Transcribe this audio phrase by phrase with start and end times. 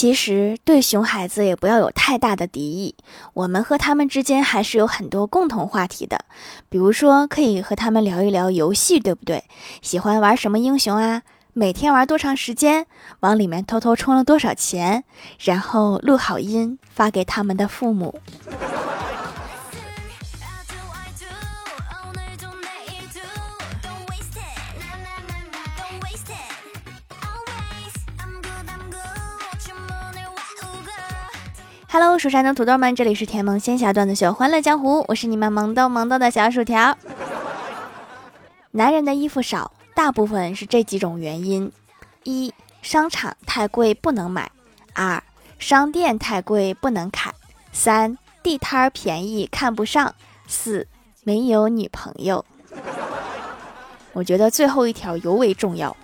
[0.00, 2.94] 其实对熊孩子也不要有太大的敌意，
[3.34, 6.24] 我们和他们之间还是有很多共同话题的。
[6.70, 9.44] 比如说，可以和他们聊一聊游戏，对不对？
[9.82, 11.20] 喜欢玩什么英雄啊？
[11.52, 12.86] 每天玩多长时间？
[13.20, 15.04] 往里面偷偷充了多少钱？
[15.38, 18.18] 然后录好音发给他们的父母。
[31.92, 36.96] Hello，蜀山的土豆们，这里是甜萌仙侠段子秀《欢乐江湖》，我是你们萌逗萌逗的小薯条。
[38.70, 41.72] 男人的衣服少，大部分是这几种原因：
[42.22, 44.44] 一、商场太贵不能买；
[44.94, 45.20] 二、
[45.58, 47.32] 商店太贵不能砍；
[47.72, 50.12] 三、地摊儿便宜看不上；
[50.46, 50.86] 四、
[51.24, 52.44] 没有女朋友。
[54.14, 55.96] 我觉得最后一条尤为重要。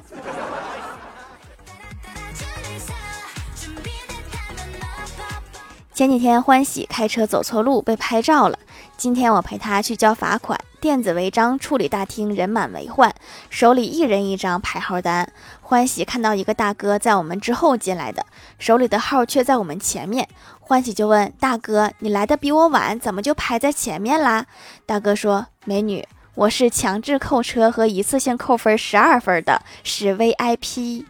[5.97, 8.59] 前几天欢喜开车走错路被拍照了，
[8.99, 10.61] 今天我陪他去交罚款。
[10.79, 13.15] 电子违章处理大厅人满为患，
[13.49, 15.33] 手里一人一张排号单。
[15.63, 18.27] 欢喜看到一个大哥在我们之后进来的，
[18.59, 20.29] 手里的号却在我们前面。
[20.61, 24.45] 欢喜就问大哥：“你来的比我晚，怎么就排在前面啦？”
[24.85, 31.07] 大哥说：“美女，我是强制扣车和一次性扣分十二分的，是 VIP。”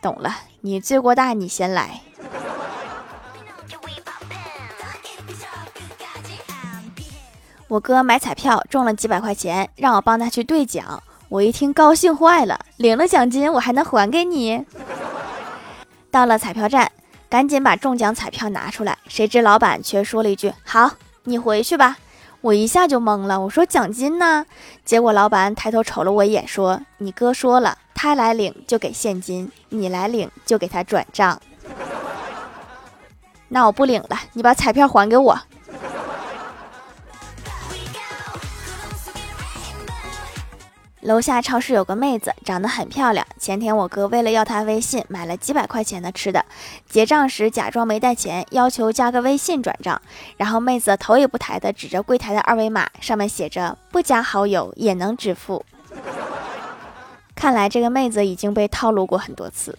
[0.00, 2.00] 懂了，你罪过大，你先来。
[7.68, 11.02] 我哥买彩票中了几百块钱，让我帮他去兑奖。
[11.28, 14.64] 我一听高兴坏了，领了奖金我还能还给你。
[16.10, 16.90] 到了彩票站，
[17.28, 20.92] 赶紧把中奖彩票拿出来，谁知老板却说了一句：“好，
[21.24, 21.98] 你回去吧。”
[22.40, 24.46] 我一下就懵了，我说：“奖金呢？”
[24.86, 31.38] 结果老板抬头瞅了我一眼，说：“你哥说了，他来领就给现金，你来领就给他转账。
[33.48, 35.38] ”那我不领了，你把彩票还给我。
[41.08, 43.26] 楼下超市有个妹子，长得很漂亮。
[43.38, 46.44] 前天我哥为了要她微信，买了几百块钱的吃的。
[46.86, 49.98] 结账时假装没带钱，要求加个微信转账。
[50.36, 55.64] 然后妹子头也不抬的指着柜台的二维码，上面写着“不加好友也能支付”。
[57.34, 59.78] 看来这个妹子已经被套路过很多次。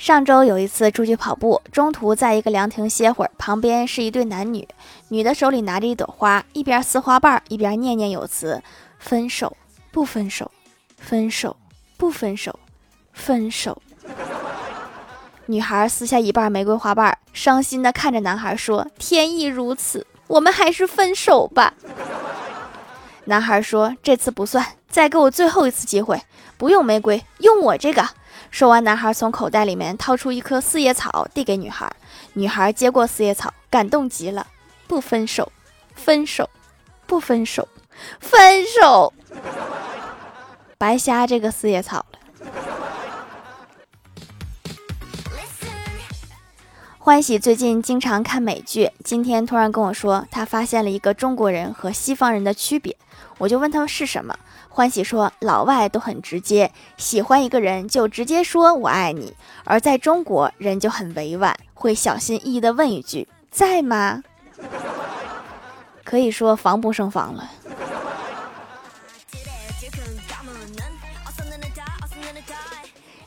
[0.00, 4.66] 上周有一次出去跑步，中途在一个凉亭歇会儿，旁边是一对男女，
[5.08, 8.62] 女的手里拿着一朵花，一边撕花瓣一边念念有词
[8.98, 9.54] ：“分手
[9.90, 10.50] 不分手，
[10.96, 11.54] 分手
[11.98, 12.58] 不分手，
[13.12, 13.82] 分手。”
[15.44, 21.74] 女孩撕下一半玫瑰花瓣，伤心的看着男孩说：“天意如此，我们还是分手吧。”
[23.26, 26.22] 男孩说：“这次不算，再给我最后一次机会，
[26.56, 28.08] 不用玫瑰，用我这个。”
[28.50, 31.90] 说完，男孩从口袋里面掏出一颗四叶草，递给女孩。
[32.34, 34.46] 女孩接过四叶草，感动极了。
[34.86, 35.52] 不分手，
[35.94, 36.50] 分手，
[37.06, 37.68] 不分手，
[38.18, 39.12] 分手。
[40.76, 42.18] 白瞎这个四叶草了。
[46.98, 52.96] 欢喜最近经常看美剧，今天突然跟我说，他发现了一个中国人和西方人的区别。
[53.38, 54.36] 我就问他们是什么。
[54.72, 59.32] 欢喜说：“老外都很直接，喜欢一个人就直接说我爱你；
[59.64, 64.22] 而在中国，人就很委婉，会小心翼翼地问一句在吗？
[66.04, 67.50] 可以说防不胜防了。”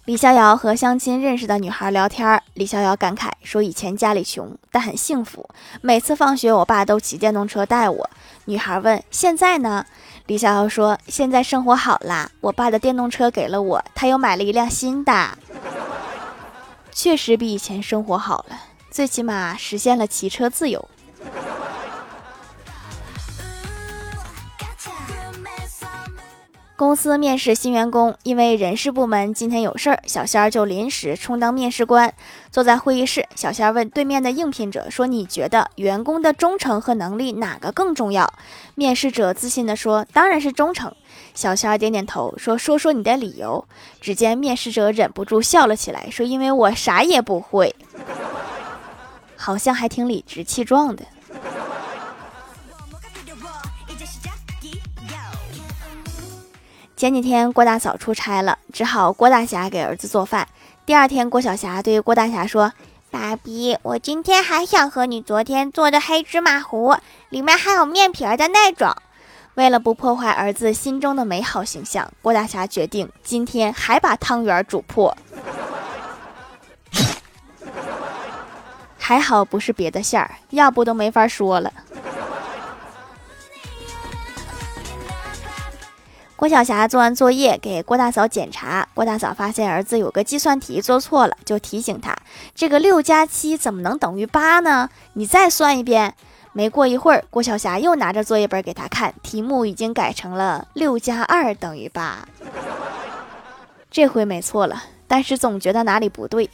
[0.05, 5.49] 李逍遥和相亲认识的女孩聊天，李逍遥感慨说：“以前家里穷，但很幸福，
[5.81, 8.09] 每次放学我爸都骑电动车带我。”
[8.45, 9.85] 女孩问：“现在呢？”
[10.25, 15.37] 李逍遥说：“现在生活好啦，我爸的电动车给了我，他又买了一辆新的，
[16.93, 18.57] 确实比以前生活好了，
[18.89, 20.87] 最起码实现了骑车自由。”
[26.75, 32.11] 公司面试新员工，因为人事部门今天有事儿，小仙儿就临时充当面试官。
[32.51, 38.33] 坐在会议室，小仙儿问对面的应聘者说：“你觉得员工的忠诚和能力哪个更重要？”
[38.73, 40.91] 面试者自信地说：“当然是忠诚。”
[41.35, 43.63] 小仙儿点点头说：“说说你的理由。”
[44.01, 47.75] 只见面试者忍不住笑了起来，说：“因为我啥也不会。”
[49.37, 51.03] 好像还挺理直气壮的。
[57.03, 60.47] 前几天郭大嫂出差了，只好郭大侠给儿子做饭。
[60.85, 62.71] 第二天，郭晓霞对郭大侠说
[63.11, 66.95] ：“爸比，我今天还想喝你昨天做的黑芝麻糊，
[67.27, 68.95] 里面还有面皮儿的那种。”
[69.55, 75.17] 为了不破坏儿子心中的美好形象，郭大侠决定今天还把汤圆煮破。
[78.97, 81.73] 还好不是别的馅儿，要不都没法说了。
[86.43, 92.13] 郭晓霞做完作业给郭大嫂检查，郭大嫂发现儿子有个计算题做错了，就提醒他
[92.53, 94.89] ：“这个六加七怎么能等于八呢？
[95.13, 96.15] 你再算一遍。”
[96.51, 102.27] 没过一会儿，郭晓霞又拿着作业本给他看，题目已经改成了六加二等于八。
[103.89, 106.49] 这回没错了，但是总觉得哪里不对。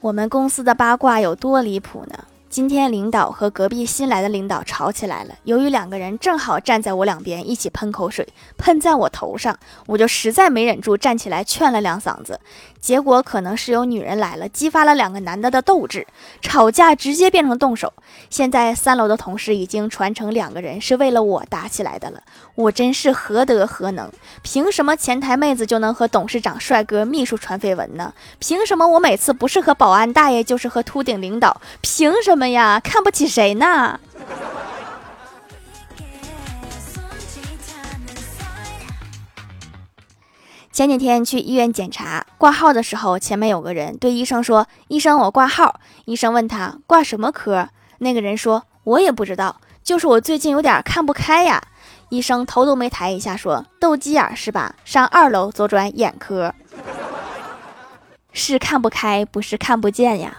[0.00, 2.24] 我们公司的八卦有多离谱呢？
[2.52, 8.28] 今天领导和隔壁新来的领导吵起来了，由于两个人正好站在我两边，一起喷口水，
[8.58, 12.38] 喷在我头上，我就实在没忍住，站起来劝了两嗓子。
[12.78, 16.06] 结果可能是有女人来了，激发了两个男的的斗志，
[16.42, 17.90] 吵架直接变成动手。
[18.28, 22.20] 现在三楼的同事已经传成两个人是为了我打起来的了，
[22.56, 24.10] 我真是何德何能？
[24.42, 28.12] 凭什么前台妹子就能和董事长帅哥秘书传绯闻呢？
[28.38, 31.58] 凭什么我每次不是和保安大爷就是和秃顶领导？
[31.80, 32.80] 凭什么们呀？
[32.80, 34.00] 看不起谁呢？
[40.72, 47.68] 前几天去医院检查挂号的时候，前面有个人对医生说：“医生，我挂号。”医生问他挂什么科，
[47.98, 51.62] 那个人说：“我也不知道，就是我最近有点看不开呀。”
[52.10, 54.74] 医生头都没抬一下说：“斗鸡眼是吧？
[54.84, 56.52] 上二楼左转眼科。”
[58.34, 60.38] 是看不开，不是看不见呀。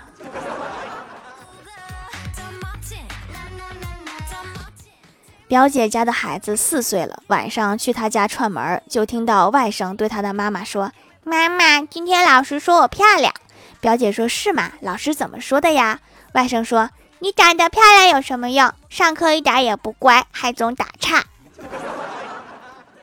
[5.48, 10.92] 表姐家的孩子四岁了，晚上去她家串门，就听到外甥对他的妈妈说
[11.24, 13.32] ：“妈妈，今天老师说我漂亮。”
[13.80, 14.72] 表姐说：“是吗？
[14.82, 16.00] 老师怎么说的呀？”
[16.34, 18.72] 外甥说：“你长得漂亮有什么用？
[18.90, 21.24] 上课一点也不乖，还总打岔。”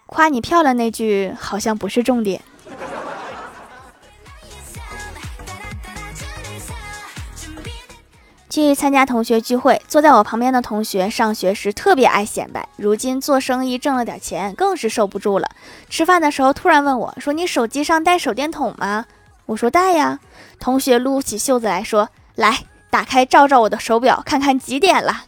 [0.07, 2.41] 夸你漂亮那句好像不是重点。
[8.51, 15.49] 去参加同学聚会，坐在我旁边的同学上学时特别爱显摆，如今做生意挣了点钱，更是受不住了。
[15.89, 19.07] 吃饭的时候突然问我说：“你手机上带手电筒吗？”
[19.47, 20.19] 我说：“带呀。”
[20.59, 25.25] 同学撸起袖子来说：“来，打开照照我的手表，看看几点了。”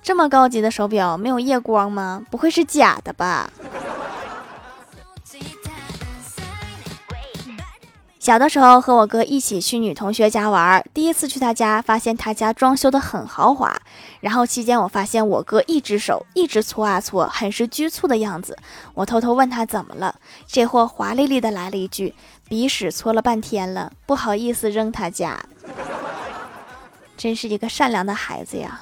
[0.00, 2.22] 这么高级的手表没有夜光吗？
[2.30, 3.50] 不会是假的吧？
[8.18, 13.74] 小的时候和我哥一起去女同学家玩，第一次去她家，发现她家装修的很豪华。
[14.20, 18.58] 然后期间我发现我哥一只手一直搓啊搓，很是局促的样子。
[18.94, 20.16] 我偷偷问他怎么了，
[20.46, 22.12] 这货华丽丽的来了一句
[22.48, 25.38] ：“鼻屎搓了半天了，不好意思扔他家。
[27.16, 28.80] ”真是一个善良的孩子呀。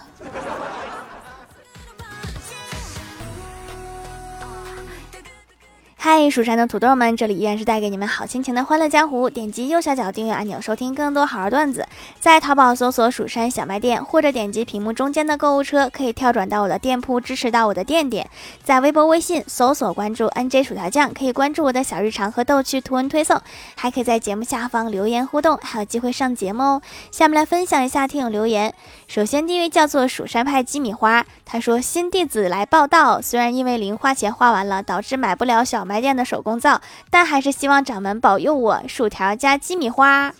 [5.98, 9.31] 嗨，蜀山的土豆们，这里依然是带给你们好心情的欢乐江湖。
[9.31, 11.88] 点击右下角订阅按钮，收听更多好玩段子。
[12.20, 18.28] 在淘宝搜索“蜀山小卖店”，或者点击屏幕中间的购物车，可以跳转到我的店铺，支持到我的店点。
[18.62, 23.40] 在微博、微信搜索关注 “nj 薯条酱”，可以关注我的小日常和逗趣图文推送，
[23.75, 26.82] 还可以在节目下方留言互动，还有机会上节目哦。
[27.10, 28.72] 下面来分享一下听友留言。
[29.08, 36.00] 首先第一位叫做蜀山派鸡米花，他说新弟子来报道，虽然因为零花钱花完了，导致买不了小卖。
[36.00, 40.33] 店的手工皂，但还是希望掌门保佑我薯条加鸡米花。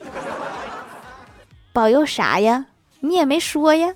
[1.73, 2.67] 保佑啥呀？
[3.00, 3.95] 你也没说呀。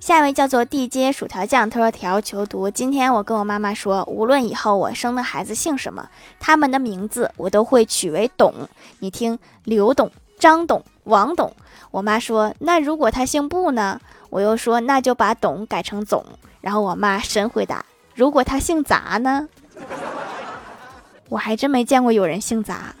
[0.00, 2.70] 下一位叫做地接薯条酱，他说条求读。
[2.70, 6.08] 今天我跟我妈妈说，无论以后我生的孩子姓什么，
[6.38, 8.54] 他们的名字我都会取为董。
[9.00, 11.52] 你听，刘董、张董、王董。
[11.90, 14.00] 我妈说，那如果他姓布呢？
[14.30, 16.24] 我又说，那就把“董”改成“总”。
[16.60, 19.48] 然后我妈神回答：“如果他姓杂呢？”
[21.28, 22.94] 我还真没见过有人姓杂。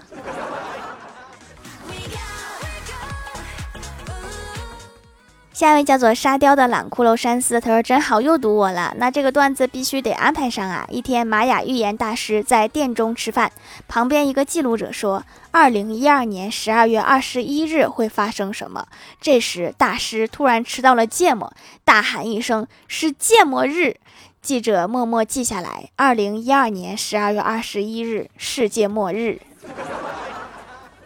[5.58, 8.94] 下一位叫做沙雕的懒骷髅山寺，他说：“真好，又堵我了。
[8.96, 10.86] 那这个段子必须得安排上啊！
[10.88, 13.50] 一天，玛雅预言大师在殿中吃饭，
[13.88, 18.86] 旁边一个记录者说：‘二零一二年十二月二十一日会发生什么？’
[19.20, 21.52] 这时，大师突然吃到了芥末，
[21.84, 23.96] 大喊一声：‘是芥末日！’
[24.40, 29.40] 记者默默记下来：二零一二年十二月二十一日，世界末日。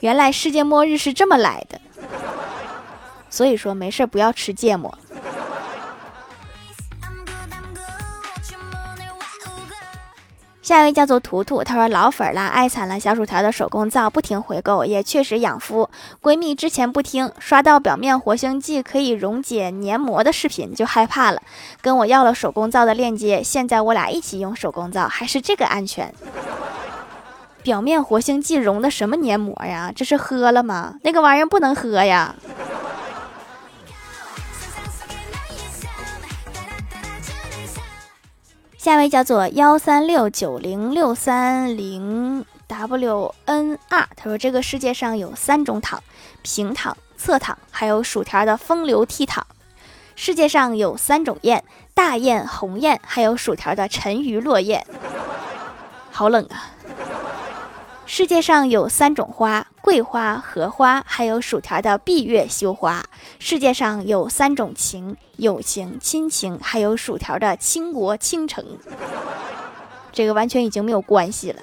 [0.00, 1.80] 原来世界末日是这么来的。”
[3.32, 4.92] 所以说没事儿不要吃芥末。
[10.60, 15.88] 下一位叫做图图，他说老粉儿啦，爱惨了小薯条的手工皂不停回购，也确实养肤。
[16.22, 21.42] 闺蜜之前不听，刷到表面活性剂可以溶解黏膜的视频就害怕了，
[21.80, 23.42] 跟我要了手工皂的链接。
[23.42, 26.14] 现在我俩一起用手工皂，还是这个安全。
[27.62, 29.92] 表面活性剂溶的什么黏膜呀？
[29.94, 30.94] 这是喝了吗？
[31.02, 32.34] 那个玩意儿不能喝呀。
[38.82, 46.02] 下一位叫做幺三六九零六三零 w n r，他说这个世界上有三种躺：
[46.42, 49.40] 平躺、侧躺，还有薯条的风流倜傥。
[50.16, 51.62] 世界上有三种雁：
[51.94, 54.84] 大雁、鸿雁，还有薯条的沉鱼落雁。
[56.10, 56.66] 好冷啊！
[58.14, 63.02] 世界上有三种花：桂花、荷花，还有薯条的闭月羞花。
[63.38, 68.62] 世界上有三种情：友情、亲情，还有薯条的倾国倾城。
[70.12, 71.62] 这个完全已经没有关系了。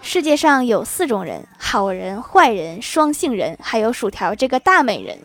[0.00, 5.18] 世界上有四种人：好人、坏人、双性人，还有薯条这个大美人。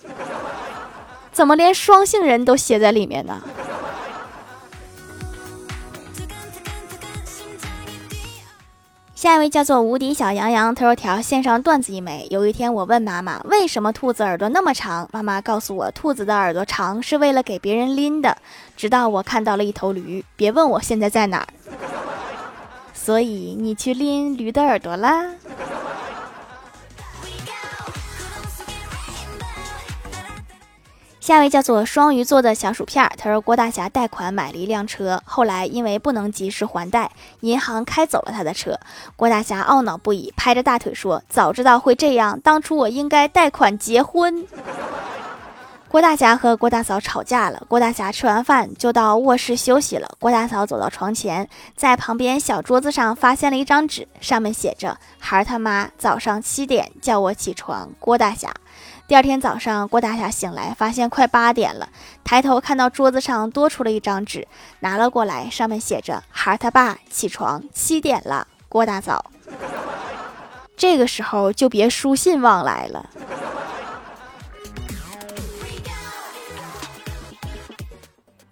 [1.32, 3.40] 怎么连双性人都写在里面呢？
[9.20, 12.26] 下一位叫做无敌小羊羊，他说条线上段子一枚。
[12.30, 15.10] 有一天我问妈妈，为什么兔子耳朵那么长？
[15.12, 18.38] 妈妈告诉我，兔子的耳朵长是为了给别人拎的。
[18.78, 21.48] 直到我看到了一头驴，别问我现在在哪儿。
[22.94, 25.26] 所以你去拎驴的耳朵啦。
[31.20, 37.12] 下一位叫做双鱼座的小薯片，他说郭大侠贷款买了一辆车，后来因为不能及时还贷，
[37.42, 38.80] 银行开走了他的车。
[39.18, 44.48] 郭大侠懊恼不已，拍着大腿说：“早知道会这样，当初我应该贷款结婚。
[45.90, 50.08] ”郭大侠和郭大嫂吵架了，郭大侠吃完饭就到卧室休息了。
[50.20, 58.54] 郭大嫂走到床前，在旁边小桌子上发现了一张纸，上面写着：“孩他妈，早上七点叫我起床。”郭大侠。
[59.10, 61.90] 第二天早上，郭大侠醒来，发现快八点了，
[62.24, 64.48] 抬头看到桌子上多出了一张纸，
[64.82, 69.32] 拿了过来，上面写着：“孩他爸起床，七点了。”郭大嫂，
[70.78, 73.10] 这个时候就别书信往来了。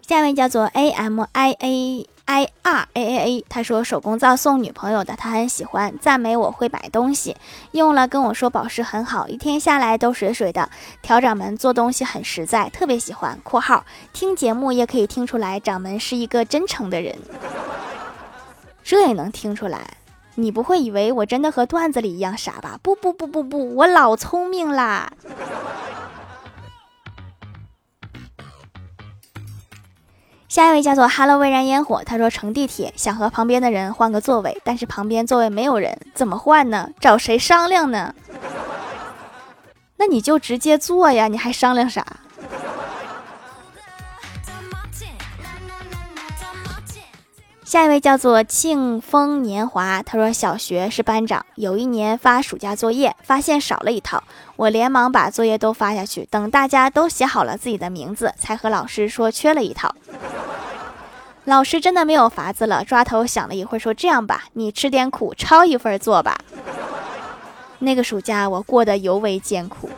[0.08, 2.10] 下一位叫做 A M I A。
[2.28, 7.38] I r a a a，他说手工皂送女朋友的，他很喜欢，赞美我会买东西，
[7.72, 10.70] 用了跟我说保湿很好，一天下来都水水的。
[11.02, 13.40] 调掌门做东西很实在，特别喜欢。
[13.44, 17.18] （括号听节目也可以听出来，掌门是一个真诚的人。）
[18.84, 19.80] 这也能听出来？
[20.36, 22.78] 你不会以为我真的和段子里一样傻吧？
[22.84, 25.12] 不不不不不，我老聪明啦！
[30.48, 36.90] 下一位叫做 Hello 微燃烟火，他说乘地铁想和旁边的人换个座位，但是旁边座位没有人，怎么换呢？
[37.02, 38.16] 找谁商量呢？
[39.98, 42.06] 那你就直接坐呀，你还商量啥？
[47.68, 54.24] 下一位叫做庆丰年华，他说小学是班长，有一年发暑假作业，发现少了一套，
[54.56, 59.94] 我连忙把作业都发下去，等大家都写好了自己的名字，才和老师说缺了一套。
[61.44, 66.38] 老师真的没有法子了，抓头想了一会儿，说：“这样吧，你吃点苦，抄一份做吧。”
[67.80, 69.90] 那个暑假我过得尤为艰苦。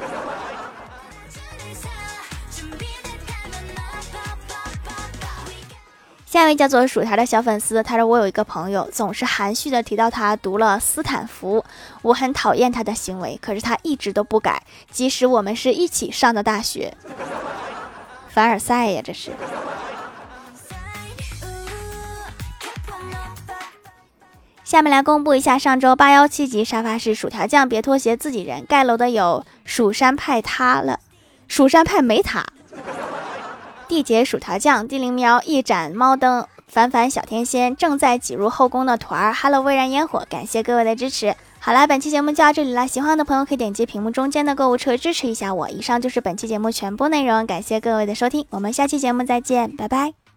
[6.29, 11.65] 下一位叫做薯条的小粉丝，他说：“我有一个朋友，总是含蓄的提到他读了斯坦福，
[12.03, 16.95] 我很讨厌他的行为，可是他一直都不改，即使我们是一起上的大学。”
[18.29, 19.31] 凡尔赛呀，这是。
[24.63, 30.99] 下面来公布一下上周八幺七级沙发是薯条酱，别拖鞋，自己人盖楼的有蜀山派塌了，
[31.47, 32.45] 蜀山派没塌。
[33.89, 41.35] 地姐薯条酱，地灵喵，一盏猫灯，凡凡小天仙，正在挤入后宫的团儿，Hello 微燃烟火，感谢各位的支持。
[41.59, 45.67] 好啦，本期节目就到这里啦，喜欢的朋友可以点击屏幕中间的购物车支持一下我。
[45.71, 50.28] 以上就是本期节目全部内容，感谢各位的收听，我们下期节目再见，拜拜。